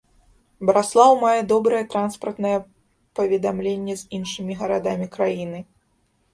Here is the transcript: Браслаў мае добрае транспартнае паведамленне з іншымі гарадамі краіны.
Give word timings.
Браслаў 0.69 1.11
мае 1.23 1.41
добрае 1.51 1.81
транспартнае 1.91 2.55
паведамленне 3.21 3.99
з 4.03 4.21
іншымі 4.21 4.53
гарадамі 4.65 5.07
краіны. 5.19 5.59